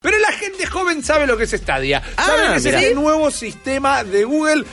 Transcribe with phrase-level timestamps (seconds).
[0.00, 2.00] Pero la gente joven sabe lo que es Stadia.
[2.16, 2.80] sabe Ah, que es mirá.
[2.80, 4.64] este nuevo sistema de Google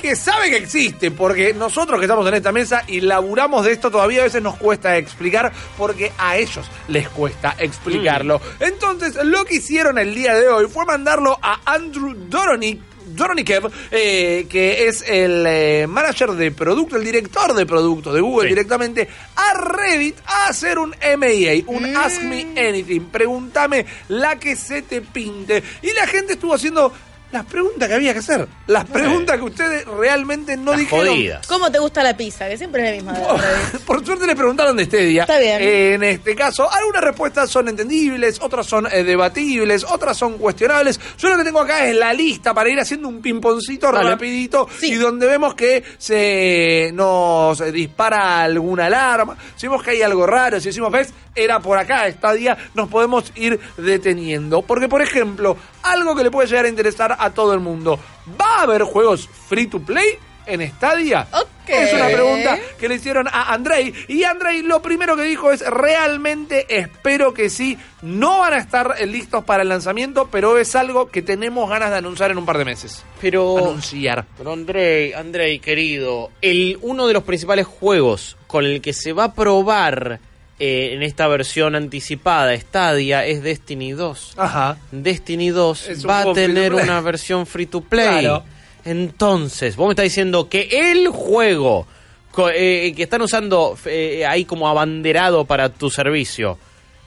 [0.00, 3.90] que sabe que existe, porque nosotros que estamos en esta mesa y laburamos de esto
[3.90, 8.38] todavía a veces nos cuesta explicar, porque a ellos les cuesta explicarlo.
[8.38, 8.62] Mm.
[8.64, 12.80] Entonces, lo que hicieron el día de hoy fue mandarlo a Andrew Doronick.
[13.14, 18.48] Doronichev, eh, que es el eh, manager de producto, el director de producto de Google
[18.48, 18.54] Sí.
[18.54, 23.06] directamente, a Reddit a hacer un MAA, un Ask Me Anything.
[23.10, 25.62] Pregúntame la que se te pinte.
[25.82, 26.92] Y la gente estuvo haciendo
[27.32, 28.48] las preguntas que había que hacer.
[28.66, 31.06] Las preguntas que ustedes realmente no Las dijeron.
[31.06, 31.46] jodidas.
[31.46, 32.48] ¿Cómo te gusta la pizza?
[32.48, 33.12] Que siempre es la misma.
[33.12, 33.80] de la Reddit.
[33.86, 35.22] Por suerte le preguntaron de este día.
[35.22, 35.58] Está bien.
[35.62, 40.98] En este caso, algunas respuestas son entendibles, otras son eh, debatibles, otras son cuestionables.
[41.18, 44.10] Yo lo que tengo acá es la lista para ir haciendo un pimponcito Dale.
[44.10, 44.92] rapidito Sí.
[44.92, 50.26] y donde vemos que se nos eh, dispara alguna alarma, si vemos que hay algo
[50.26, 54.62] raro, si decimos, ves, era por acá, esta día nos podemos ir deteniendo.
[54.62, 57.98] Porque, por ejemplo, algo que le puede llegar a interesar a todo el mundo,
[58.40, 61.26] ¿va a haber juegos free to play en Stadia?
[61.32, 61.46] Ok.
[61.68, 63.94] Es una pregunta que le hicieron a Andrei.
[64.08, 67.78] Y Andrei lo primero que dijo es, realmente espero que sí.
[68.02, 71.90] No van a estar eh, listos para el lanzamiento, pero es algo que tenemos ganas
[71.90, 73.04] de anunciar en un par de meses.
[73.20, 74.24] Pero, Anunciar.
[74.36, 79.24] pero Andrei, Andrei, querido, el, uno de los principales juegos con el que se va
[79.24, 80.18] a probar
[80.60, 84.34] eh, en esta versión anticipada Stadia es Destiny 2.
[84.36, 84.76] Ajá.
[84.92, 88.20] Destiny 2 Es un va a tener una versión free to play.
[88.20, 88.44] Claro.
[88.84, 91.86] Entonces, vos me estás diciendo que el juego
[92.30, 96.58] co- eh, que están usando eh, ahí como abanderado para tu servicio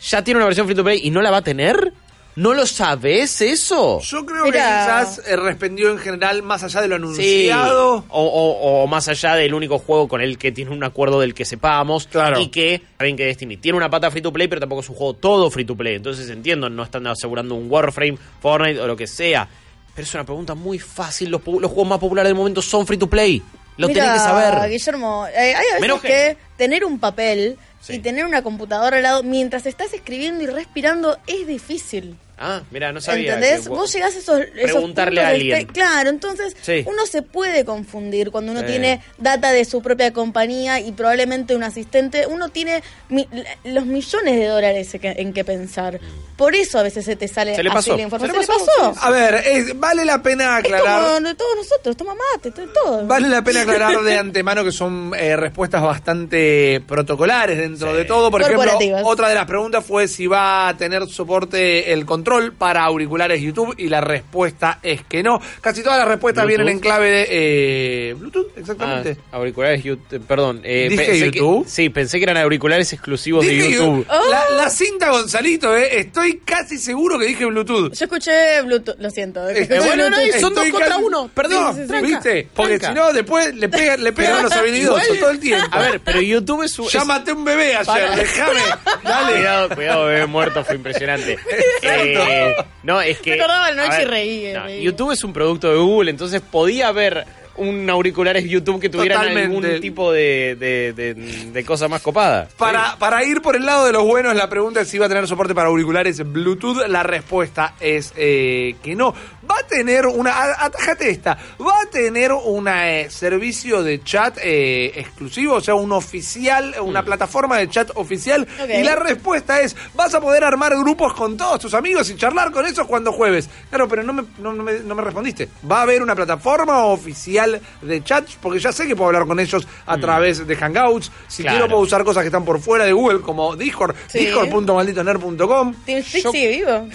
[0.02, 1.94] ya tiene una versión free to play y no la va a tener.
[2.36, 4.00] ¿No lo sabes eso?
[4.00, 8.06] Yo creo que quizás eh, respondió en general más allá de lo Sí, anunciado.
[8.10, 11.34] o, o- o más allá del único juego con el que tiene un acuerdo del
[11.36, 12.08] que sepamos.
[12.08, 12.40] Claro.
[12.40, 14.96] Y que, saben que Destiny tiene una pata free to play, pero tampoco es un
[14.96, 15.96] juego todo free to play.
[15.96, 19.48] Entonces entiendo, no están asegurando un Warframe, Fortnite o lo que sea.
[19.96, 21.30] Pero es una pregunta muy fácil.
[21.30, 23.44] Los, pu- los juegos más populares del momento son free to play.
[23.78, 24.70] Lo Mira, tenés que saber.
[24.72, 27.96] Guillermo, eh, hay a veces que- tener un papel Sí.
[27.96, 32.16] y tener una computadora al lado mientras estás escribiendo y respirando es difícil.
[32.36, 33.36] Ah, mira, no sabía.
[33.36, 33.62] ¿Entendés?
[33.64, 35.58] que- Vos llegás a esos, esos Preguntarle puntos a alguien.
[35.60, 36.84] este- Claro, entonces Sí.
[36.88, 38.68] uno se puede confundir cuando uno Sí.
[38.68, 42.26] tiene data de su propia compañía y probablemente un asistente.
[42.26, 43.30] Uno tiene mi-
[43.64, 46.00] los millones de dólares en que pensar.
[46.36, 47.96] Por eso a veces se te sale Se le así pasó.
[47.96, 48.34] la información.
[48.34, 49.06] Se le ¿Se le pasó?
[49.06, 51.04] A ver, es- vale la pena Es aclarar.
[51.14, 53.06] como de todos nosotros, toma mate, to- todo.
[53.06, 58.32] Vale la pena aclarar de antemano que son eh, respuestas bastante protocolares dentro de todo.
[58.32, 58.72] Por ejemplo,
[59.04, 63.74] otra de las preguntas fue si va a tener soporte el control para auriculares YouTube
[63.78, 65.40] y la respuesta es que no.
[65.62, 66.64] Casi todas las respuestas Bluetooth.
[66.66, 69.18] vienen en clave de eh, Bluetooth, exactamente.
[69.32, 70.62] Ah, auriculares YouTube, perdón.
[70.64, 71.66] eh, ¿Dije pensé que- YouTube?
[71.68, 74.06] sí, pensé que eran auriculares exclusivos de YouTube.
[74.06, 77.94] que- La, la cinta Gonzalito, eh, estoy casi seguro que dije Bluetooth.
[77.94, 79.48] Yo escuché Bluetooth, lo siento.
[79.50, 82.06] Eh, escuché bueno, no, son dos Estoy contra casi- uno, perdón, No, sí, sí, sí.
[82.06, 82.48] ¿Viste?
[82.54, 85.68] Porque si no, después le pegan, le pegan los habilidosos todo el tiempo.
[85.72, 88.16] A ver, pero YouTube es es- maté un bebé ayer, Para.
[88.16, 88.60] déjame.
[89.04, 89.34] Dale.
[89.34, 91.38] Cuidado, cuidado, bebé muerto, fue impresionante.
[91.86, 93.32] Eh, no, es que.
[93.32, 94.82] Me acordaba el a noche y reí, no, reí.
[94.84, 97.26] YouTube es un producto de Google, entonces podía haber
[97.56, 99.68] un auriculares YouTube que tuvieran Totalmente.
[99.68, 102.48] algún tipo de, de, de, de cosa más copada.
[102.58, 105.10] Para, para ir por el lado de los buenos, la pregunta es si va a
[105.10, 106.88] tener soporte para auriculares Bluetooth.
[106.88, 109.14] La respuesta es eh, que no.
[109.50, 110.34] Va a tener una.
[110.64, 111.38] Atajate esta.
[111.60, 112.68] Va a tener un
[113.10, 118.48] servicio de chat eh, exclusivo, o sea, un oficial, una plataforma de chat oficial.
[118.74, 122.52] Y la respuesta es: vas a poder armar grupos con todos tus amigos y charlar
[122.52, 123.50] con esos cuando jueves.
[123.70, 125.50] Claro, pero no me, no, no me, no me respondiste.
[125.70, 128.28] ¿Va a haber una plataforma oficial de chat?
[128.42, 131.12] Porque ya sé que puedo hablar con ellos a través de Hangouts.
[131.28, 131.58] Si Claro.
[131.58, 134.20] quiero, puedo usar cosas que están por fuera de Google, como Discord, Sí.
[134.20, 135.74] discord.malditoner.com.
[135.88, 136.88] Yo- sigue vivo.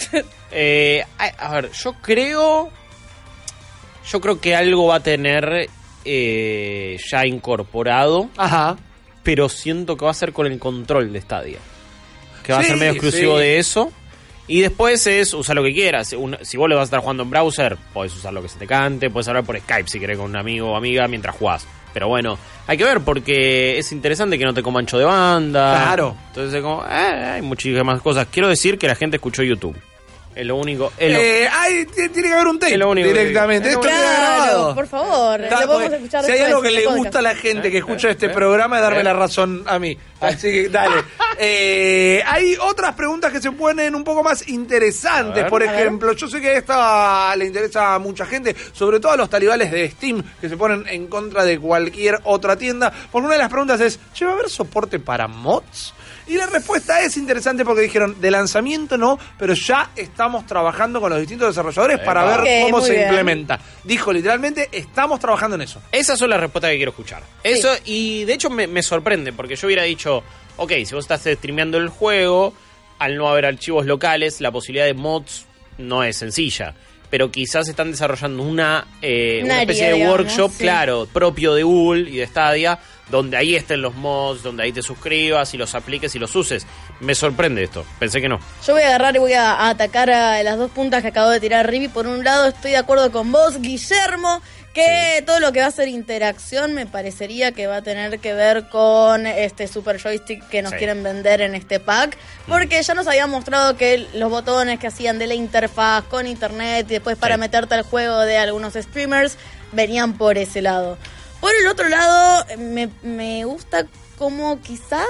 [0.50, 1.04] Eh,
[1.38, 2.70] a, ver, yo creo.
[4.10, 5.68] Yo creo que algo va a tener
[6.04, 8.76] eh, ya incorporado, Ajá.
[9.22, 11.58] pero siento que va a ser con el control de Stadia.
[12.42, 13.40] Que va Sí, a ser medio exclusivo sí.
[13.42, 13.92] de eso.
[14.46, 16.14] Y después es usar lo que quieras.
[16.14, 18.58] Un- si vos le vas a estar jugando en browser, podés usar lo que se
[18.58, 21.66] te cante, podés hablar por Skype si querés con un amigo o amiga mientras jugás.
[21.92, 25.82] Pero bueno, hay que ver porque es interesante que no te coma ancho de banda.
[25.84, 26.16] Claro.
[26.28, 26.88] Entonces es como, eh,
[27.34, 28.26] hay muchísimas cosas.
[28.30, 29.76] Quiero decir que la gente escuchó YouTube.
[30.38, 30.92] Es lo único.
[30.96, 31.48] Es lo- Eh,
[31.92, 33.70] tiene que haber un tape Es lo único que directamente.
[33.70, 34.74] Esto queda Claro, grabado.
[34.76, 35.40] por favor.
[35.40, 37.78] Está, lo podemos porque escuchar si hay algo que le gusta a la gente que
[37.78, 39.04] escucha este eh, programa es darme eh.
[39.04, 39.98] la razón a mí.
[40.20, 41.02] Así que dale.
[41.40, 45.44] Eh, hay otras preguntas que se ponen un poco más interesantes.
[45.44, 45.48] ver.
[45.48, 49.30] Por ejemplo, yo sé que esta le interesa a mucha gente, sobre todo a los
[49.30, 52.92] talibales de Steam que se ponen en contra de cualquier otra tienda.
[53.12, 55.94] Porque una de las preguntas es, ¿che va a haber soporte para mods?
[56.28, 61.10] Y la respuesta es interesante porque dijeron, de lanzamiento no, pero ya estamos trabajando con
[61.10, 63.08] los distintos desarrolladores para ver cómo se bien.
[63.08, 63.58] implementa.
[63.84, 65.80] Dijo literalmente, estamos trabajando en eso.
[65.90, 67.22] Esas son las respuestas que quiero escuchar.
[67.42, 70.22] Eso, y de hecho me, me sorprende, porque yo hubiera dicho,
[70.58, 72.52] ok, si vos estás streameando el juego,
[72.98, 75.46] al no haber archivos locales, la posibilidad de mods
[75.78, 76.74] no es sencilla.
[77.10, 80.58] Pero quizás están desarrollando una, eh, Un una área, especie de digamos, workshop, sí.
[80.58, 82.78] claro, propio de Google y de Stadia,
[83.10, 86.66] donde ahí estén los mods, donde ahí te suscribas y los apliques y los uses.
[87.00, 88.38] Me sorprende esto, pensé que no.
[88.66, 91.30] Yo voy a agarrar y voy a, a atacar a las dos puntas que acabo
[91.30, 91.88] de tirar Rivi.
[91.88, 94.42] Por un lado, estoy de acuerdo con vos, Guillermo,
[94.78, 98.32] que todo lo que va a ser interacción me parecería que va a tener que
[98.34, 100.78] ver con este super joystick que nos Sí.
[100.78, 102.16] quieren vender en este pack.
[102.46, 106.86] Porque ya nos habían mostrado que los botones que hacían de la interfaz con internet
[106.88, 107.40] y después para Sí.
[107.40, 109.36] meterte al juego de algunos streamers
[109.72, 110.96] venían por ese lado.
[111.40, 113.86] Por el otro lado, me, me gusta
[114.16, 115.06] como quizás,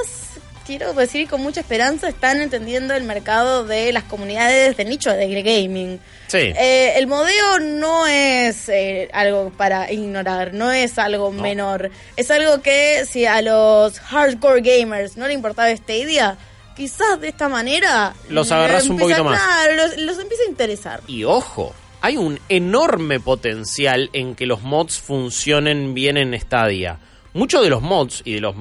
[0.69, 5.43] quiero decir con mucha esperanza, están entendiendo el mercado de las comunidades de nicho de
[5.43, 5.99] gaming.
[6.27, 6.37] Sí.
[6.37, 11.41] Eh, el modelo no es eh, algo para ignorar, no es algo No.
[11.41, 11.91] menor.
[12.19, 16.37] Es algo que si a los hardcore gamers no le importaba Stadia,
[16.77, 18.13] quizás de esta manera...
[18.29, 19.41] Los agarrás un poquito más.
[19.43, 21.01] Claro, los, los empieza a interesar.
[21.07, 26.99] Y ojo, hay un enorme potencial en que los mods funcionen bien en Stadia.
[27.35, 28.55] Muchos de los mods, y de los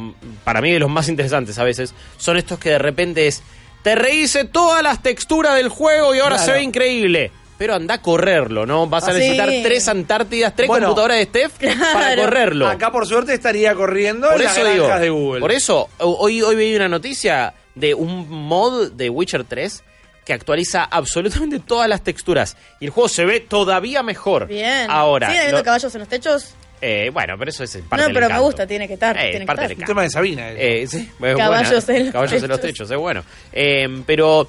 [0.43, 3.41] para mí de los más interesantes a veces, son estos que de repente es,
[3.83, 6.51] te rehice todas las texturas del juego y ahora Claro.
[6.51, 7.31] se ve increíble.
[7.57, 8.85] Pero anda a correrlo, ¿no?
[8.85, 9.19] Vas a Ah, sí.
[9.19, 11.53] necesitar tres Antártidas, tres Bueno, computadoras de Steph
[11.93, 12.67] para correrlo.
[12.67, 15.39] Acá por suerte estaría corriendo por en las eso digo, de Google.
[15.41, 19.83] por eso, hoy, hoy veí una noticia de un mod de Witcher 3
[20.23, 22.57] que actualiza absolutamente todas las texturas.
[22.79, 24.45] Y el juego se ve todavía mejor.
[24.47, 24.91] Bien.
[24.91, 25.25] Ahora.
[25.27, 26.53] ¿Siguen habiendo lo- caballos en los techos?
[26.81, 28.43] Eh, bueno, pero eso es parte No, del pero me encanto.
[28.45, 29.67] gusta, tiene que estar, Eh, tiene que parte estar.
[29.69, 29.91] del Un encanto.
[29.91, 30.51] tema de Sabina.
[30.51, 30.81] eh.
[30.83, 31.99] Eh, sí, Caballos buena.
[31.99, 32.77] en los Caballos en los techos.
[32.77, 33.23] techos, es bueno.
[33.53, 34.47] Eh, pero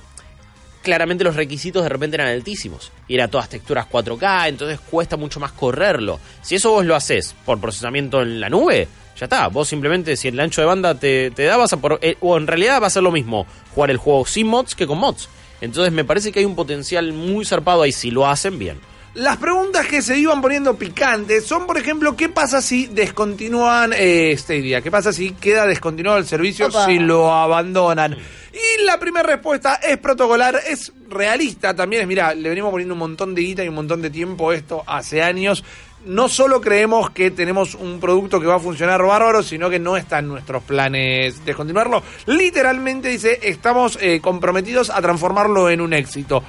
[0.83, 2.93] claramente los requisitos de repente eran altísimos.
[3.09, 6.19] Y era todas texturas 4K, entonces cuesta mucho más correrlo.
[6.43, 8.89] Si eso vos lo haces por procesamiento en la nube,
[9.19, 9.49] ya está.
[9.49, 12.37] Vos simplemente, si el ancho de banda te, te da, vas a por, eh, o
[12.37, 15.29] en realidad va a ser lo mismo jugar el juego sin mods que con mods.
[15.61, 18.79] Entonces me parece que hay un potencial muy zarpado ahí si lo hacen bien.
[19.19, 24.33] Las preguntas que se iban poniendo picantes son, por ejemplo, ¿qué pasa si descontinúan eh,
[24.39, 24.81] Stadia?
[24.81, 26.87] ¿Qué pasa si queda descontinuado el servicio Opa.
[26.87, 28.13] si lo abandonan?
[28.53, 32.03] Y la primera respuesta es protocolar, es realista también.
[32.03, 34.85] Es, mira, le venimos poniendo un montón de guita y un montón de tiempo esto
[34.87, 35.65] hace años.
[36.07, 39.97] No solo creemos que tenemos un producto que va a funcionar bárbaro, sino que no
[39.97, 42.05] está en nuestros planes descontinuarlo.
[42.27, 46.41] Literalmente dice, estamos eh, comprometidos a transformarlo en un éxito.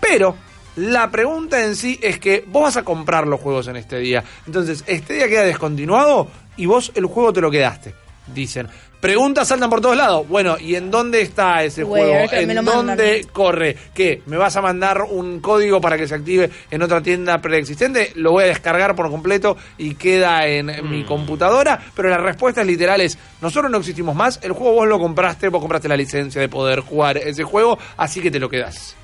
[0.00, 0.36] Pero
[0.76, 4.24] la pregunta en sí es que vos vas a comprar los juegos en este día.
[4.46, 7.94] Entonces, este día queda descontinuado y vos el juego te lo quedaste.
[8.32, 8.68] Dicen.
[9.00, 10.28] Preguntas saltan por todos lados.
[10.28, 12.14] Bueno, ¿y en dónde está ese juego?
[12.30, 12.64] ¿En mandan.
[12.86, 13.76] dónde corre?
[13.92, 14.22] ¿Qué?
[14.26, 18.12] ¿Me vas a mandar un código para que se active en otra tienda preexistente?
[18.14, 20.88] Lo voy a descargar por completo y queda en Mm.
[20.88, 21.80] mi computadora.
[21.96, 24.38] Pero la respuesta es literal es, nosotros no existimos más.
[24.40, 28.20] El juego vos lo compraste, vos compraste la licencia de poder jugar ese juego, así
[28.20, 28.94] que te lo quedás.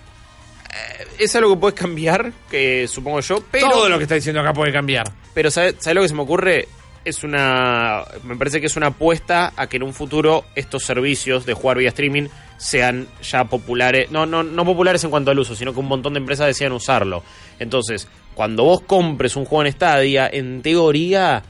[1.19, 3.71] Es algo que puedes cambiar, que supongo yo, pero...
[3.71, 5.11] Todo lo que está diciendo acá puede cambiar.
[5.35, 6.69] Pero ¿sabes lo que se me ocurre?
[7.05, 8.05] Es una.
[8.25, 11.79] Me parece que es una apuesta a que en un futuro estos servicios de jugar
[11.79, 14.11] vía streaming sean ya populares.
[14.11, 16.73] No, no, no populares en cuanto al uso, sino que un montón de empresas decían
[16.73, 17.23] usarlo.
[17.59, 21.43] Entonces, cuando vos compres un juego en Stadia, en teoría,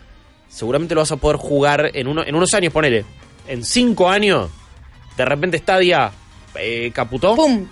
[0.49, 3.05] seguramente lo vas a poder jugar en, uno, en unos años, ponele.
[3.47, 4.51] En cinco años,
[5.17, 6.13] de repente Stadia
[6.55, 7.35] eh, caputó.
[7.37, 7.67] ¡Pum!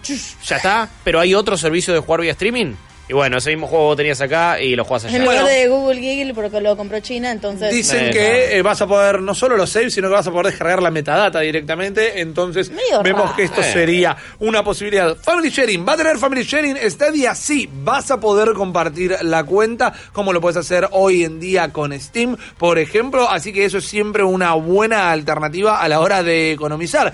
[0.45, 2.75] Ya está, pero hay otro servicio de jugar vía streaming.
[3.09, 5.17] Y bueno, ese mismo juego vos tenías acá y lo jugás allá.
[5.17, 5.49] En lugar Bueno.
[5.57, 7.73] de Google Giggle, porque lo compró China, entonces...
[7.73, 10.31] Dicen Eh, que eh, vas a poder no solo los saves, sino que vas a
[10.33, 12.21] poder descargar la metadata directamente.
[12.21, 13.37] Entonces Medio vemos raro.
[13.37, 13.73] que esto Eh.
[13.73, 15.17] sería una posibilidad.
[15.17, 16.77] Family Sharing, ¿va a tener Family Sharing?
[16.91, 21.73] Stadia sí, vas a poder compartir la cuenta como lo puedes hacer hoy en día
[21.73, 23.31] con Steam, por ejemplo.
[23.31, 27.13] Así que eso es siempre una buena alternativa a la hora de economizar.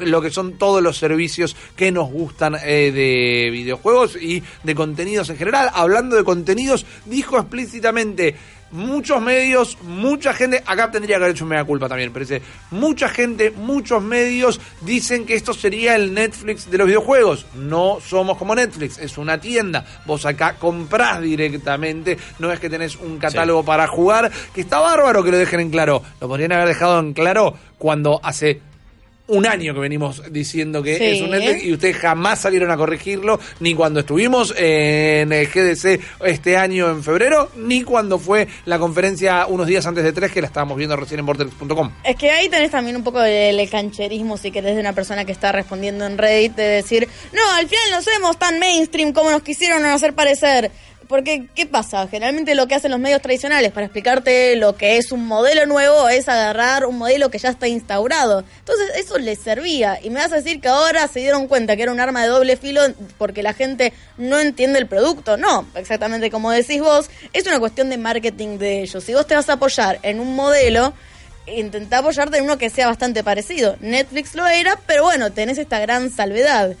[0.00, 5.28] Lo que son todos los servicios que nos gustan eh, de videojuegos y de contenidos
[5.30, 5.70] en general.
[5.72, 8.36] Hablando de contenidos, dijo explícitamente
[8.74, 13.08] muchos medios, mucha gente, acá tendría que haber hecho mega culpa también, pero dice, mucha
[13.08, 17.46] gente, muchos medios dicen que esto sería el Netflix de los videojuegos.
[17.54, 19.86] No somos como Netflix, es una tienda.
[20.06, 25.22] Vos acá comprás directamente, no es que tenés un catálogo para jugar, que está bárbaro
[25.22, 26.02] que lo dejen en claro.
[26.20, 28.60] Lo podrían haber dejado en claro cuando hace
[29.26, 31.04] un año que venimos diciendo que Sí.
[31.04, 35.98] es un Netflix y ustedes jamás salieron a corregirlo, ni cuando estuvimos en el GDC
[36.26, 40.40] este año en febrero, ni cuando fue la conferencia unos días antes de tres que
[40.42, 41.90] la estábamos viendo recién en Vortex.com.
[42.04, 45.32] Es que ahí tenés también un poco del cancherismo, si querés, de una persona que
[45.32, 49.42] está respondiendo en Reddit, de decir, no, al final no somos tan mainstream como nos
[49.42, 50.70] quisieron hacer parecer.
[51.14, 52.08] Porque, ¿qué pasa?
[52.08, 56.08] Generalmente lo que hacen los medios tradicionales para explicarte lo que es un modelo nuevo
[56.08, 58.42] es agarrar un modelo que ya está instaurado.
[58.58, 60.00] Entonces, eso les servía.
[60.02, 62.30] Y me vas a decir que ahora se dieron cuenta que era un arma de
[62.30, 62.80] doble filo
[63.16, 65.36] porque la gente no entiende el producto.
[65.36, 69.04] No, exactamente como decís vos, es una cuestión de marketing de ellos.
[69.04, 70.94] Si vos te vas a apoyar en un modelo,
[71.46, 73.76] intentá apoyarte en uno que sea bastante parecido.
[73.78, 76.74] Netflix lo era, pero bueno, tenés esta gran salvedad.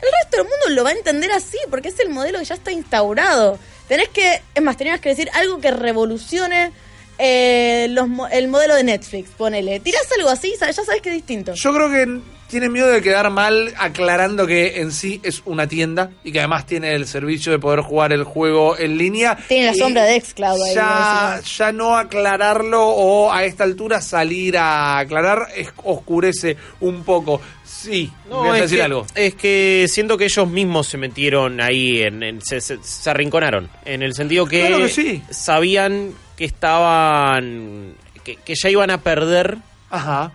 [0.00, 2.54] El resto del mundo lo va a entender así, porque es el modelo que ya
[2.54, 3.58] está instaurado.
[3.88, 6.72] Tenés que, es más, tenías que decir algo que revolucione
[7.18, 9.80] eh, los el modelo de Netflix, ponele.
[9.80, 11.54] Tirás algo así, ya sabes que es distinto.
[11.54, 16.10] Yo creo que tiene miedo de quedar mal aclarando que en sí es una tienda
[16.24, 19.36] y que además tiene el servicio de poder jugar el juego en línea.
[19.48, 24.98] Tiene la sombra de Xcloud ahí, Ya, no aclararlo o a esta altura salir a
[24.98, 27.40] aclarar es- oscurece un poco.
[27.64, 29.06] Sí, No, voy a decir que, algo.
[29.14, 33.68] es que siento que ellos mismos se metieron ahí, en, en- se, se- se arrinconaron.
[33.84, 35.22] En el sentido que, Claro que sí.
[35.30, 37.94] sabían que estaban.
[38.24, 39.58] Que, que ya iban a perder
[39.90, 40.32] Ajá.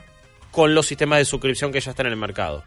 [0.54, 2.64] Con los sistemas de suscripción que ya están en el mercado.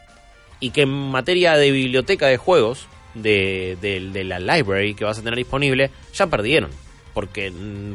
[0.60, 5.18] Y que en materia de biblioteca de juegos, de, de- de la library que vas
[5.18, 6.70] a tener disponible, ya perdieron.
[7.14, 7.94] Porque mm,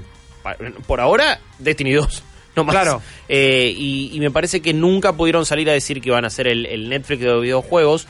[0.87, 2.23] por ahora, Destiny 2.
[2.55, 2.73] No más.
[2.73, 3.01] Claro.
[3.29, 6.47] Eh, y, y me parece que nunca pudieron salir a decir que iban a ser
[6.47, 8.07] el, el Netflix de videojuegos.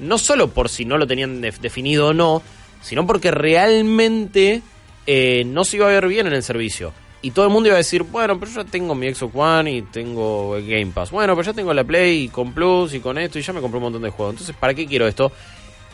[0.00, 2.42] No solo por si no lo tenían def- definido o no,
[2.82, 4.62] sino porque realmente
[5.06, 6.92] eh, no se iba a ver bien en el servicio.
[7.22, 9.72] Y todo el mundo iba a decir, bueno, pero yo ya tengo mi Xbox One
[9.72, 11.10] y tengo el Game Pass.
[11.10, 13.60] Bueno, pero ya tengo la Play y con Plus y con esto y ya me
[13.60, 14.34] compré un montón de juegos.
[14.34, 15.30] Entonces, ¿para qué quiero esto?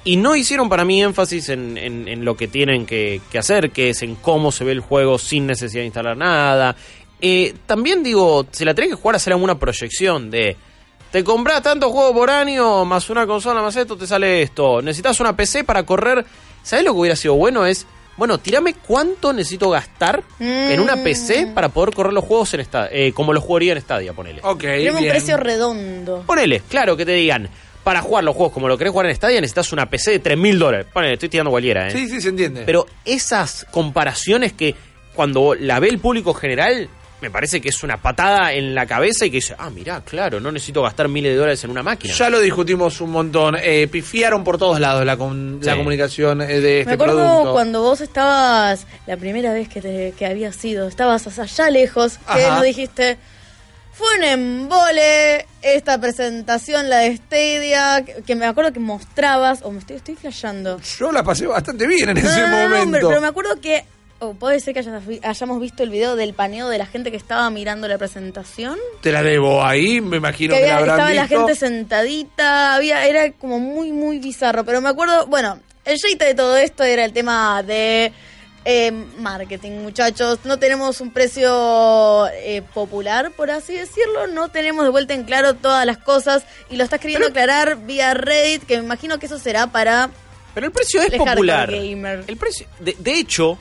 [0.04, 4.14] Y no hicieron para mí énfasis en, lo que tienen que, hacer, que es en
[4.14, 6.76] cómo se ve el juego sin necesidad de instalar nada.
[7.20, 10.56] Eh, también digo, si la tenés que jugar, hacer alguna proyección de...
[11.10, 14.80] Te compras tantos juegos por año, más una consola, más esto, te sale esto.
[14.80, 16.24] Necesitas una PC para correr.
[16.62, 17.66] ¿Sabes lo que hubiera sido bueno?
[17.66, 22.60] Es, bueno, tirame cuánto necesito gastar en una PC para poder correr los juegos en
[22.60, 24.40] esta, eh, como los jugaría en Stadia, ponele.
[24.42, 26.24] Ok, Tenemos un precio redondo.
[26.26, 27.48] Ponele, claro, que te digan,
[27.84, 30.38] para jugar los juegos como lo querés jugar en Stadia necesitas una PC de 3
[30.38, 30.86] mil dólares.
[30.92, 31.92] Ponele, estoy tirando cualquiera, ¿eh?
[31.92, 32.62] Sí, sí, se entiende.
[32.66, 34.74] Pero esas comparaciones que
[35.14, 36.88] cuando la ve el público general,
[37.20, 40.38] me parece que es una patada en la cabeza y que dice, ah, mirá, claro,
[40.38, 42.12] no necesito gastar miles de dólares en una máquina.
[42.12, 43.56] Ya lo discutimos un montón.
[43.60, 47.52] Eh, pifiaron por todos lados la, com- la comunicación eh, de este Me acuerdo producto.
[47.52, 52.44] cuando vos estabas, la primera vez que, te, que habías ido, estabas allá lejos, que
[52.44, 52.56] Ajá.
[52.56, 53.16] nos dijiste,
[53.92, 59.70] fue un embole esta presentación, la de Stadia, que, que me acuerdo que mostrabas, o
[59.72, 60.78] me estoy, estoy flasheando.
[60.98, 62.92] Yo la pasé bastante bien en No, ese no, no, no, momento.
[62.92, 63.84] pero, pero me acuerdo que,
[64.18, 67.16] o puede ser que hayas hayamos visto el video del paneo de la gente que
[67.16, 68.78] estaba mirando la presentación.
[69.02, 72.74] Te la debo ahí, me imagino que que, la había- habrán estaba la gente sentadita,
[72.74, 74.64] había, era como muy, muy bizarro.
[74.64, 78.12] Pero me acuerdo, bueno, el jeite de todo esto era el tema de
[78.64, 80.40] eh, marketing, muchachos.
[80.44, 84.26] No tenemos un precio eh, popular, por así decirlo.
[84.28, 86.42] No tenemos de vuelta en claro todas las cosas.
[86.70, 90.10] Y lo estás queriendo aclarar vía Reddit, que me imagino que eso será para...
[90.54, 91.70] Pero el precio es popular.
[91.70, 92.24] gamer.
[92.26, 93.56] El precio, de, de hecho,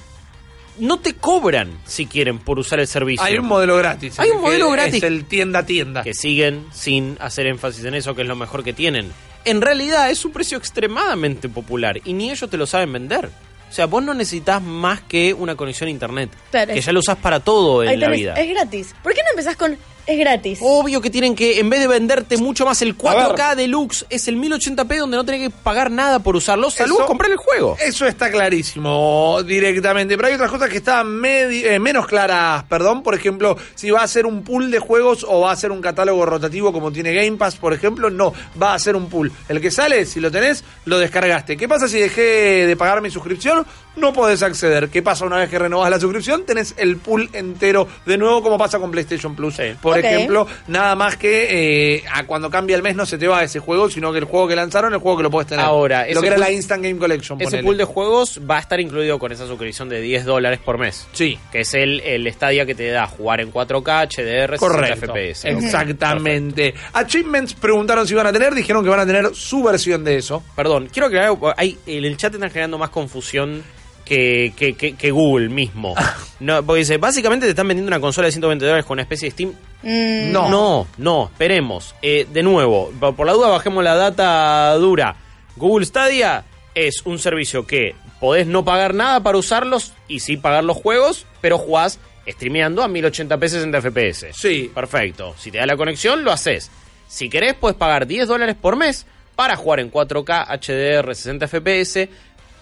[0.79, 3.23] no te cobran si quieren por usar el servicio.
[3.25, 4.19] Hay un modelo gratis.
[4.19, 4.95] Hay un modelo que gratis.
[4.95, 6.03] Es el tienda a tienda.
[6.03, 9.11] que siguen sin hacer énfasis en eso, que es lo mejor que tienen.
[9.45, 13.29] En realidad es un precio extremadamente popular y ni ellos te lo saben vender.
[13.69, 16.91] O sea, vos no necesitas más que una conexión a internet, Claro, que es- ya
[16.91, 18.33] lo usás para todo en la vida.
[18.35, 18.95] Es gratis.
[19.03, 20.59] ¿Por qué no empezás con es gratis?
[20.61, 23.35] Obvio que tienen que, en vez de venderte mucho más el A ver.
[23.35, 26.69] 4K Deluxe, es el 1080p donde no tenés que pagar nada por usarlo.
[26.69, 27.77] Saludos, Eso- comprar el juego.
[27.83, 33.15] Eso está clarísimo directamente, pero hay otras cosas que están eh, menos claras, perdón, por
[33.15, 36.25] ejemplo, si va a ser un pool de juegos o va a ser un catálogo
[36.25, 39.31] rotativo como tiene Game Pass, por ejemplo, no, va a ser un pool.
[39.49, 41.57] El que sale, si lo tenés, lo descargaste.
[41.57, 42.21] ¿Qué pasa si dejé
[42.67, 43.65] de pagar mi suscripción?
[43.95, 44.89] No podés acceder.
[44.89, 46.45] ¿Qué pasa una vez que renovás la suscripción?
[46.45, 49.63] Tenés el pool entero de nuevo como pasa con PlayStation Plus, Sí.
[49.81, 53.27] por por ejemplo, nada más que eh, a cuando cambia el mes no se te
[53.27, 55.65] va ese juego, sino que el juego que lanzaron, el juego que lo puedes tener.
[55.65, 57.39] Ahora, lo que era la Instant Game Collection.
[57.39, 57.63] Ese ponele.
[57.63, 61.07] pool de juegos va a estar incluido con esa suscripción de 10 dólares por mes.
[61.11, 61.37] Sí.
[61.51, 65.13] Que es el, el Stadia que te da jugar en 4K, HDR, 60 Correcto.
[65.13, 65.45] FPS.
[65.45, 66.73] Exactamente.
[66.93, 70.43] Achievements preguntaron si iban a tener, dijeron que van a tener su versión de eso.
[70.55, 73.63] Perdón, quiero aclarar, hay, en el chat están generando más confusión
[74.05, 75.95] que, que, que- que Google mismo.
[76.39, 79.27] No, porque dice, básicamente te están vendiendo una consola de 120 dólares con una especie
[79.27, 79.49] de Steam.
[79.83, 80.49] Mm, No.
[80.49, 81.95] No, no, esperemos.
[82.01, 85.15] Eh, de nuevo, por por la duda bajemos la data dura.
[85.55, 86.43] Google Stadia
[86.75, 91.25] es un servicio que podés no pagar nada para usarlos y sí pagar los juegos,
[91.41, 94.27] pero jugás streameando a 1080p 60 FPS.
[94.33, 94.71] Sí.
[94.73, 95.35] Perfecto.
[95.37, 96.69] Si te da la conexión, lo haces.
[97.07, 102.09] Si querés, puedes pagar 10 dólares por mes para jugar en 4K, HDR, 60 FPS.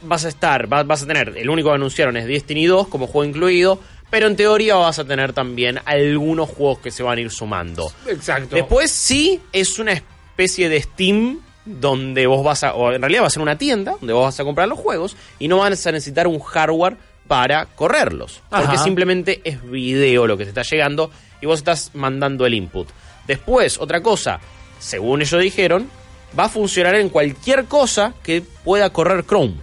[0.03, 3.07] Vas a estar, va- vas a tener, el único que anunciaron es Destiny 2 como
[3.07, 3.79] juego incluido,
[4.09, 7.91] pero en teoría vas a tener también algunos juegos que se van a ir sumando.
[8.07, 8.55] Exacto.
[8.55, 13.27] Después sí es una especie de Steam donde vos vas a, o en realidad va
[13.27, 15.91] a ser una tienda donde vos vas a comprar los juegos y no vas a
[15.91, 18.41] necesitar un hardware para correrlos.
[18.49, 21.09] Porque simplemente es video lo que te está llegando
[21.41, 22.89] y vos estás mandando el input.
[23.25, 24.41] Después, otra cosa,
[24.79, 25.89] según ellos dijeron,
[26.37, 29.55] va a funcionar en cualquier cosa que pueda correr Chrome.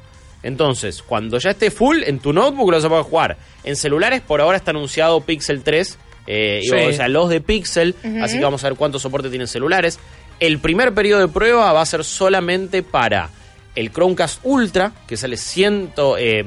[0.42, 3.37] Entonces, cuando ya esté full en tu notebook lo vas a poder jugar.
[3.64, 6.70] En celulares por ahora está anunciado Pixel 3, eh, Sí.
[6.75, 9.99] o sea, los de Pixel, así que vamos a ver cuánto soporte tienen celulares.
[10.38, 13.28] El primer periodo de prueba va a ser solamente para
[13.75, 16.44] el Chromecast Ultra, que sale 100, eh,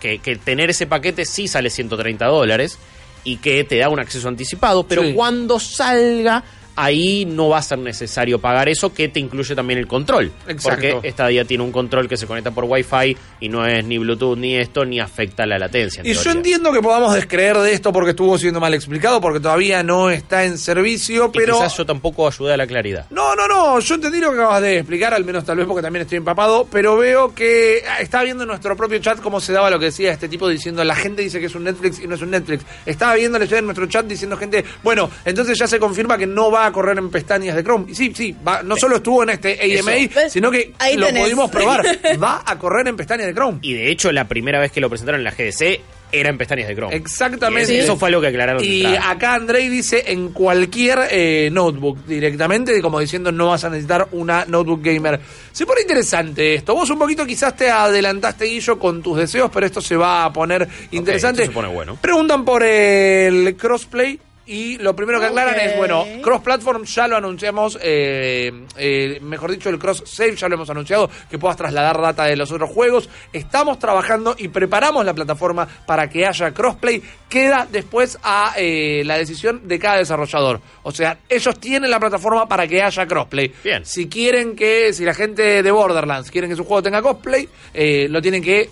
[0.00, 2.78] que, que tener ese paquete sí sale 130 dólares
[3.24, 5.12] y que te da un acceso anticipado, pero Sí.
[5.14, 6.42] cuando salga
[6.76, 10.32] ahí no va a ser necesario pagar eso, que te incluye también el control.
[10.48, 10.88] Exacto.
[10.92, 13.98] Porque esta día tiene un control que se conecta por Wi-Fi y no es ni
[13.98, 16.02] Bluetooth ni esto, ni afecta la latencia.
[16.02, 19.40] en Y yo entiendo que podamos descreer de esto porque estuvo siendo mal explicado, porque
[19.40, 21.54] todavía no está en servicio, Y pero...
[21.54, 23.06] quizás yo tampoco ayudé a la claridad.
[23.10, 25.82] No, no, no, yo entendí lo que acabas de explicar, al menos tal vez porque
[25.82, 29.52] también estoy empapado, pero veo que ah, estaba viendo en nuestro propio chat cómo se
[29.52, 32.06] daba lo que decía este tipo diciendo la gente dice que es un Netflix y
[32.06, 32.64] no es un Netflix.
[32.86, 36.63] Estaba viendo en nuestro chat diciendo gente, bueno, entonces ya se confirma que no va
[36.66, 37.86] a correr en pestañas de Chrome.
[37.90, 40.32] Y sí, sí, va, no solo estuvo en este AMA, ¿Ves?
[40.32, 41.22] sino que Ahí lo tenés.
[41.24, 41.84] pudimos probar.
[42.22, 43.58] Va a correr en pestañas de Chrome.
[43.62, 45.80] Y de hecho, la primera vez que lo presentaron en la GDC
[46.12, 46.94] era en pestañas de Chrome.
[46.94, 47.74] Exactamente.
[47.74, 48.62] Y eso fue lo que aclararon.
[48.62, 49.10] de Y entrada.
[49.10, 54.44] acá Andrei dice en cualquier eh, notebook directamente, como diciendo no vas a necesitar una
[54.44, 55.18] notebook gamer.
[55.50, 56.72] Se pone interesante esto.
[56.74, 60.32] Vos un poquito quizás te adelantaste, Guillo, con tus deseos, pero esto se va a
[60.32, 61.42] poner interesante.
[61.42, 61.98] esto se pone bueno.
[62.00, 64.20] Preguntan por el crossplay.
[64.46, 69.70] Y lo primero que aclaran es, bueno, cross-platform ya lo anunciamos, eh, eh, mejor dicho,
[69.70, 73.08] el cross-save ya lo hemos anunciado, que puedas trasladar data de los otros juegos.
[73.32, 77.02] Estamos trabajando y preparamos la plataforma para que haya crossplay.
[77.28, 80.60] Queda después a eh, la decisión de cada desarrollador.
[80.82, 83.50] O sea, ellos tienen la plataforma para que haya crossplay.
[83.64, 83.84] Bien.
[83.86, 88.08] Si quieren que, si la gente de Borderlands quieren que su juego tenga crossplay, eh,
[88.10, 88.68] lo tienen que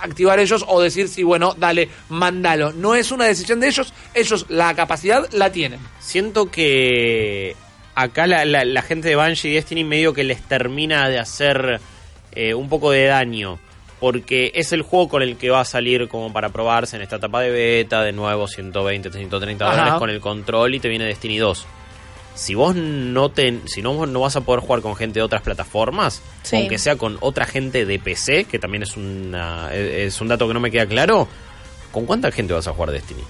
[0.00, 2.72] activar ellos o decir si bueno, dale, mándalo.
[2.72, 5.80] No es una decisión de ellos, ellos la capacidad la tienen.
[5.98, 7.56] Siento que
[7.94, 11.80] acá la, la- la gente de y Destiny medio que les termina de hacer
[12.32, 13.58] eh, un poco de daño.
[13.98, 17.16] Porque es el juego con el que va a salir como para probarse en esta
[17.16, 19.74] etapa de beta, de nuevo 120, 130 Ajá.
[19.76, 21.66] dólares con el control y te viene Destiny 2.
[22.34, 25.42] Si vos no te, si no, no vas a poder jugar con gente de otras
[25.42, 26.56] plataformas, Sí.
[26.56, 30.54] aunque sea con otra gente de PC, que también es, una, es un dato que
[30.54, 31.28] no me queda claro,
[31.92, 33.22] ¿con cuánta gente vas a jugar Destiny?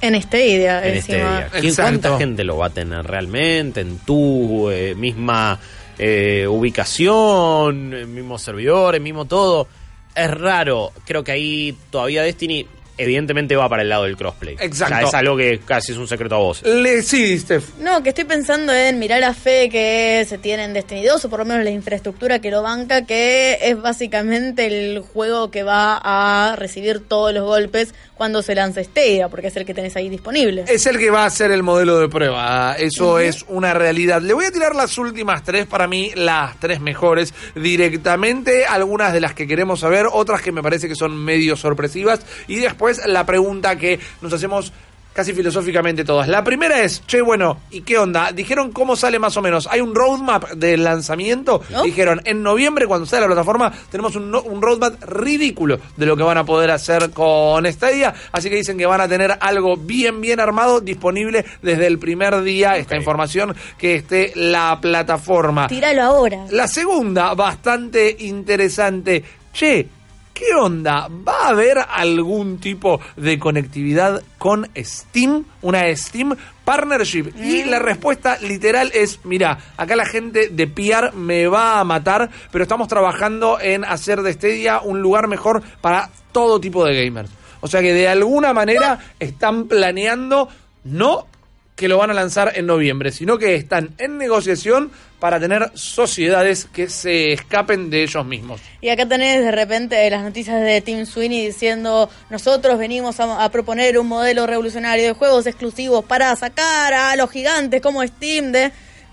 [0.00, 1.48] En Stadia, en este día.
[1.60, 1.74] ¿Quién-.
[1.74, 5.58] ¿Cuánta gente lo va a tener realmente en tu eh, misma
[5.98, 9.66] eh, ubicación, eh, mismo servidor, mismo todo?
[10.14, 10.92] Es raro.
[11.06, 14.56] Creo que ahí todavía Destiny evidentemente va para el lado del crossplay.
[14.60, 14.94] Exacto.
[14.94, 16.66] O sea, es algo que casi es un secreto a voces.
[16.66, 17.76] Le, sí, Steph.
[17.80, 21.30] No, que estoy pensando en mirar la fe que se tiene en Destiny 2, o
[21.30, 26.00] por lo menos la infraestructura que lo banca, que es básicamente el juego que va
[26.02, 30.08] a recibir todos los golpes cuando se lance Stadia, porque es el que tenés ahí
[30.08, 30.64] disponible.
[30.68, 32.76] Es el que va a ser el modelo de prueba.
[32.78, 34.22] Eso es una realidad.
[34.22, 38.66] Le voy a tirar las últimas tres, para mí, las tres mejores directamente.
[38.66, 42.20] Algunas de las que queremos saber, otras que me parece que son medio sorpresivas.
[42.46, 44.72] Y después la pregunta que nos hacemos
[45.14, 46.28] casi filosóficamente todas.
[46.28, 48.32] La primera es, che, bueno, ¿y qué onda?
[48.32, 49.66] Dijeron cómo sale más o menos.
[49.70, 51.62] Hay un roadmap del lanzamiento.
[51.70, 51.84] ¿No?
[51.84, 56.22] Dijeron, en noviembre, cuando sale la plataforma, tenemos un, un roadmap ridículo de lo que
[56.22, 58.12] van a poder hacer con Stadia.
[58.32, 62.42] Así que dicen que van a tener algo bien, bien armado, disponible desde el primer
[62.42, 65.68] día, esta información, que esté la plataforma.
[65.68, 66.46] Tíralo ahora.
[66.50, 69.22] La segunda, bastante interesante.
[69.52, 69.86] Che,
[70.34, 71.08] ¿Qué onda?
[71.08, 75.44] ¿Va a haber algún tipo de conectividad con Steam?
[75.62, 77.32] Una Steam Partnership.
[77.40, 82.30] Y la respuesta literal es, mira, acá la gente de PR me va a matar,
[82.50, 87.30] pero estamos trabajando en hacer de Stadia un lugar mejor para todo tipo de gamers.
[87.60, 90.48] O sea que de alguna manera están planeando
[90.82, 91.28] no
[91.76, 94.90] que lo van a lanzar en noviembre, sino que están en negociación
[95.24, 98.60] para tener sociedades que se escapen de ellos mismos.
[98.82, 103.50] Y acá tenés de repente las noticias de Tim Sweeney diciendo nosotros venimos a, a
[103.50, 108.70] proponer un modelo revolucionario de juegos exclusivos para sacar a los gigantes como Steam de...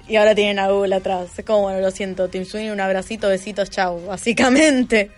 [0.10, 1.30] Y ahora tienen a Google atrás.
[1.40, 5.12] Es como, bueno, lo siento, Tim Sweeney, un abracito, besitos, chau, básicamente.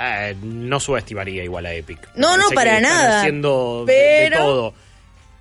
[0.00, 1.98] Eh, no subestimaría igual a Epic.
[2.16, 3.20] No, no, para nada.
[3.20, 4.74] haciendo de- Pero- de todo.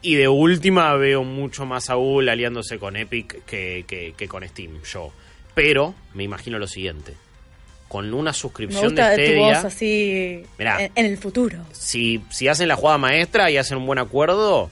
[0.02, 4.48] Y de última veo mucho más a Google aliándose con Epic que, que- que con
[4.48, 5.12] Steam, yo.
[5.54, 7.14] Pero me imagino lo siguiente.
[7.88, 10.82] Con una Me suscripción gusta de tu Stadia, voz así Mirá.
[10.86, 11.60] en, en el futuro.
[11.74, 14.70] si, si hacen la jugada maestra y hacen un buen acuerdo,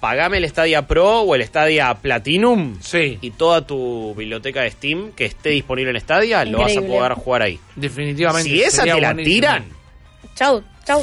[0.00, 3.18] pagame el Stadia Pro o el Stadia Platinum Sí.
[3.22, 6.96] y toda tu biblioteca de Steam que esté disponible en Stadia, lo vas a Increíble.
[6.98, 7.58] poder jugar ahí.
[7.74, 8.50] Definitivamente.
[8.50, 9.34] Si esa te la buenísimo.
[9.34, 9.64] tiran,
[10.34, 11.02] Chau, chau.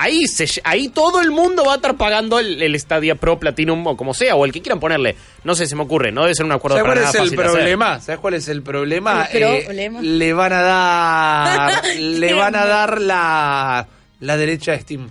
[0.00, 3.86] Ahí, se, ahí todo el mundo va a estar pagando el, el Stadia Pro Platinum
[3.86, 5.16] o como sea, o el que quieran ponerle.
[5.44, 7.30] No sé, se me ocurre, no debe ser un acuerdo ¿Sabes para cuál es el
[7.30, 8.00] de problema?
[8.00, 9.24] ¿Sabes cuál es el problema?
[9.32, 10.00] El Eh, problema.
[10.00, 13.88] le van a dar, le van a dar la,
[14.20, 15.08] la derecha a Steam.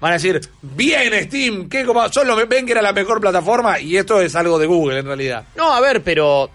[0.00, 3.98] Van a decir, bien Steam, ¿qué como solo ven que era la mejor plataforma y
[3.98, 5.44] esto es algo de Google en realidad.
[5.56, 6.48] No, a ver, pero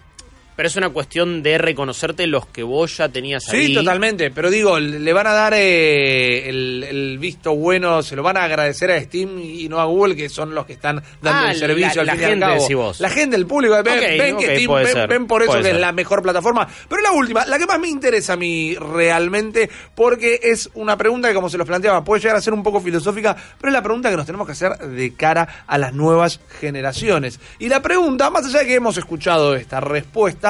[0.56, 3.66] pero es una cuestión de reconocerte los que vos ya tenías ahí.
[3.68, 8.22] Sí, totalmente, pero digo, le van a dar eh, el, el visto bueno, se lo
[8.22, 11.46] van a agradecer a Steam y no a Google, que son los que están dando
[11.48, 12.60] Ah, el servicio la- al la fin y al gente, cabo.
[12.62, 13.00] decís vos.
[13.00, 15.70] La gente, el público, ven, Ok, ven que Steam, ven, ser, ven por eso que
[15.70, 16.66] es la mejor plataforma.
[16.88, 21.28] Pero la última, la que más me interesa a mí realmente, porque es una pregunta
[21.28, 23.82] que como se los planteaba, puede llegar a ser un poco filosófica, pero es la
[23.82, 27.40] pregunta que nos tenemos que hacer de cara a las nuevas generaciones.
[27.58, 30.45] Y la pregunta, más allá de que hemos escuchado esta respuesta,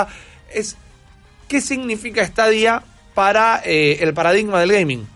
[0.53, 0.77] es
[1.49, 2.83] ¿qué significa Stadia
[3.15, 5.07] para eh, el paradigma del gaming?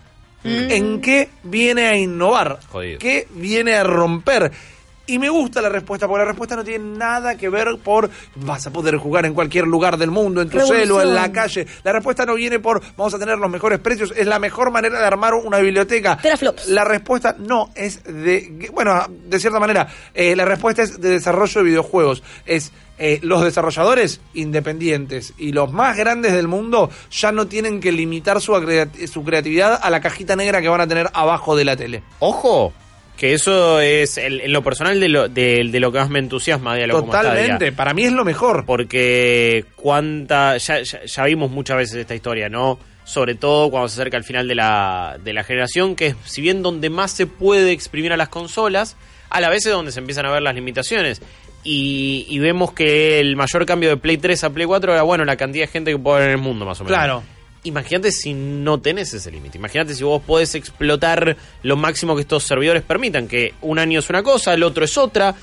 [0.43, 2.59] ¿En qué viene a innovar?
[2.71, 2.97] Jodido.
[2.97, 4.51] ¿Qué viene a romper?
[5.07, 8.67] Y me gusta la respuesta, porque la respuesta no tiene nada que ver por vas
[8.67, 11.65] a poder jugar en cualquier lugar del mundo, en tu celo, en la calle.
[11.83, 14.99] La respuesta no viene por vamos a tener los mejores precios, es la mejor manera
[14.99, 16.17] de armar una biblioteca.
[16.17, 16.67] Teraflops.
[16.67, 21.61] La respuesta no es de, bueno, de cierta manera, eh, la respuesta es de desarrollo
[21.61, 22.23] de videojuegos.
[22.45, 22.71] Es
[23.03, 28.39] eh, los desarrolladores independientes y los más grandes del mundo ya no tienen que limitar
[28.39, 28.53] su,
[29.11, 32.03] su creatividad a la cajita negra que van a tener abajo de la tele.
[32.19, 32.73] Ojo,
[33.17, 36.19] que eso es el- en lo personal de lo, de, de lo que más me
[36.19, 38.65] entusiasma de como Totalmente, para mí es lo mejor.
[38.65, 40.57] Porque cuánta.
[40.57, 42.79] Ya, ya, ya vimos muchas veces esta historia, ¿no?
[43.03, 46.41] Sobre todo cuando se acerca el final de la, de la generación, que es, si
[46.41, 48.95] bien donde más se puede exprimir a las consolas,
[49.29, 51.21] a la vez es donde se empiezan a ver las limitaciones.
[51.63, 55.25] Y, y vemos que el mayor cambio de Play 3 a Play 4 era, bueno,
[55.25, 56.97] la cantidad de gente que puede haber en el mundo, más o menos.
[56.97, 57.23] Claro.
[57.63, 59.57] Imagínate si no tenés ese límite.
[59.57, 64.09] Imagínate si vos podés explotar lo máximo que estos servidores permitan, que un año es
[64.09, 65.35] una cosa, el otro es otra.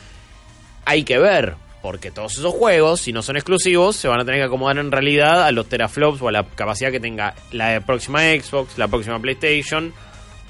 [0.84, 4.40] Hay que ver, porque todos esos juegos, si no son exclusivos, se van a tener
[4.40, 8.20] que acomodar en realidad a los teraflops o a la capacidad que tenga la próxima
[8.22, 9.92] Xbox, la próxima PlayStation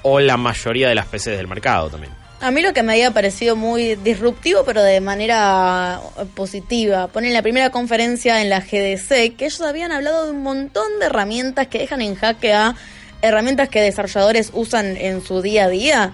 [0.01, 2.18] o la mayoría de las PCs del mercado también.
[2.41, 7.33] A mí lo que me había parecido muy disruptivo, pero de manera eh, positiva, ponen
[7.33, 11.67] la primera conferencia en la GDC, que ellos habían hablado de un montón de herramientas
[11.67, 12.75] que dejan en jaque a
[13.21, 16.13] herramientas que desarrolladores usan en su día a día,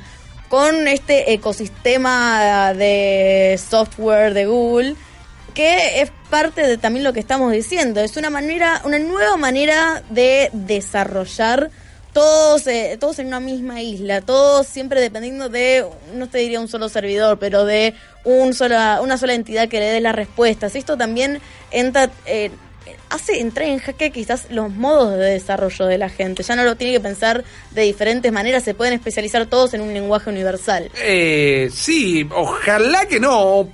[0.49, 4.95] con este ecosistema de software de Google,
[5.53, 8.01] que es parte de también lo que estamos diciendo.
[8.01, 11.69] Es una manera, una nueva manera de desarrollar
[12.15, 16.69] todos, eh, todos en una misma isla, todos siempre dependiendo de, no te diría un
[16.69, 20.77] solo servidor, pero de un sola, una sola entidad que le dé las respuestas.
[20.77, 22.51] Esto también entra, eh,
[23.09, 26.41] hace entrar en jaque quizás los modos de desarrollo de la gente.
[26.41, 29.93] Ya no lo tiene que pensar de diferentes maneras, se pueden especializar todos en un
[29.93, 30.89] lenguaje universal.
[31.03, 33.67] Eh, sí, ojalá que no.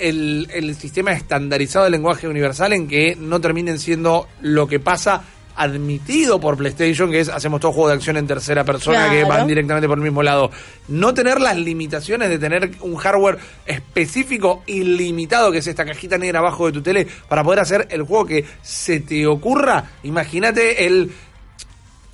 [0.00, 5.22] El, el sistema estandarizado de lenguaje universal en que no terminen siendo lo que pasa
[5.56, 9.46] admitido por PlayStation, que es hacemos todo juego de acción en tercera persona que van
[9.46, 10.50] directamente por el mismo lado.
[10.88, 16.40] No tener las limitaciones de tener un hardware específico ilimitado, que es esta cajita negra
[16.40, 19.92] abajo de tu tele, para poder hacer el juego que se te ocurra.
[20.02, 21.12] Imagínate el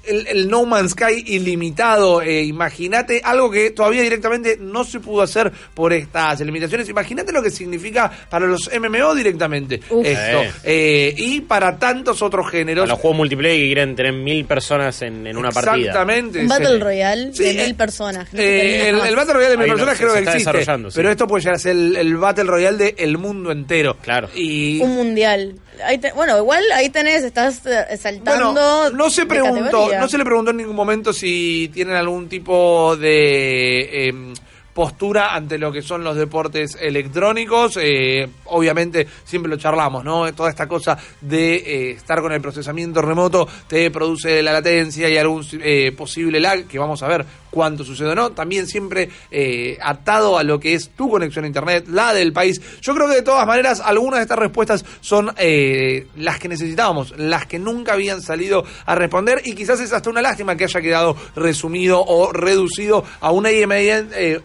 [0.05, 2.23] el, el No Man's Sky ilimitado.
[2.23, 6.89] Eh, Imagínate algo que todavía directamente no se pudo hacer por estas limitaciones.
[6.89, 10.05] Imagínate lo que significa para los MMO directamente Uf.
[10.07, 10.43] esto.
[10.43, 10.51] Eh.
[10.65, 12.89] Eh, y para tantos otros géneros.
[12.89, 15.77] los juegos multiplayer que quieren tener mil personas en, en una partida.
[15.77, 16.41] Exactamente.
[16.41, 18.29] Un Battle Se- Royale Sí, de eh, mil personas.
[18.35, 20.59] Eh, el, Battle Royale de mil Ahí personas creo se que está existe.
[20.59, 20.97] desarrollando, sí.
[20.97, 23.97] Pero esto puede llegar a ser el, el Battle Royale del el mundo entero.
[24.03, 24.29] Claro.
[24.35, 25.55] Y Un mundial.
[25.85, 28.53] Ahí te- bueno, igual ahí tenés, estás eh, saltando.
[28.53, 32.97] Bueno, no se preguntó, no se le preguntó en ningún momento si tienen algún tipo
[32.97, 34.35] de em,
[34.73, 37.77] postura ante lo que son los deportes electrónicos.
[37.81, 40.33] Eh, obviamente, siempre lo charlamos, ¿no?
[40.33, 45.17] Toda esta cosa de eh, estar con el procesamiento remoto te produce la latencia y
[45.19, 48.31] algún eh, posible lag, que vamos a ver cuánto sucede o no.
[48.31, 52.61] También siempre eh, atado a lo que es tu conexión a internet, la del país.
[52.81, 57.15] Yo creo que de todas maneras, algunas de estas respuestas son eh, las que necesitábamos,
[57.17, 60.81] las que nunca habían salido a responder y quizás es hasta una lástima que haya
[60.81, 64.41] quedado resumido o reducido a una AMA, eh,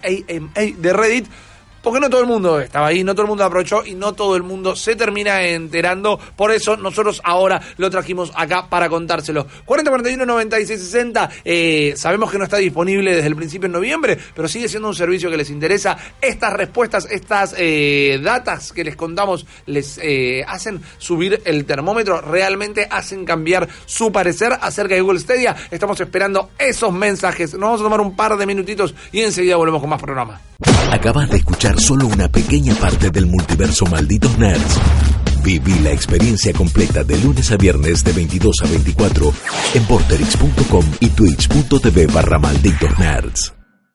[0.78, 1.28] de Reddit.
[1.86, 4.36] Porque no todo el mundo estaba ahí, no todo el mundo aprovechó y no todo
[4.36, 6.20] el mundo se termina enterando.
[6.36, 9.46] Por eso nosotros ahora lo trajimos acá para contárselo.
[9.66, 11.30] 40 41 96 60.
[11.46, 14.96] Eh, sabemos que no está disponible desde el principio en noviembre, pero sigue siendo un
[14.96, 15.96] servicio que les interesa.
[16.20, 22.88] Estas respuestas, estas eh, datas que les contamos, les eh, hacen subir el termómetro, realmente
[22.90, 25.56] hacen cambiar su parecer acerca de Google Stadia.
[25.70, 27.54] Estamos esperando esos mensajes.
[27.54, 30.42] Nos vamos a tomar un par de minutitos y enseguida volvemos con más programa.
[30.92, 34.80] Acabas de escuchar solo una pequeña parte del multiverso Malditos Nerds.
[35.44, 39.34] Viví la experiencia completa de lunes a viernes de 22 a 24
[39.76, 43.65] en porterix.com y twitch.tv barra Malditos Nerds.